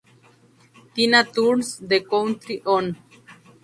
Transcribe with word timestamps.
Tina 0.95 1.23
Turns 1.25 1.77
the 1.77 1.99
Country 1.99 2.63
On! 2.65 2.97